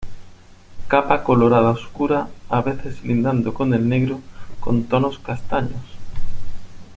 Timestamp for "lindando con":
3.03-3.75